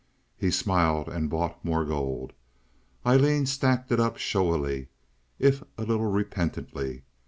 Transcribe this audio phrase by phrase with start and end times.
[0.35, 2.33] He smiled and bought more gold.
[3.05, 4.87] Aileen stacked it up showily,
[5.37, 7.03] if a little repentantly.